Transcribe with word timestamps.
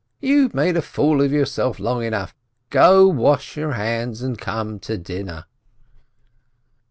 "You've 0.19 0.55
made 0.55 0.75
a 0.77 0.81
fool 0.81 1.21
of 1.21 1.31
yourself 1.31 1.77
long 1.77 2.03
enough! 2.03 2.33
Go 2.71 3.11
and 3.11 3.19
wash 3.19 3.55
your 3.55 3.73
hands 3.73 4.23
and 4.23 4.35
come 4.35 4.79
to 4.79 4.97
dinner 4.97 5.45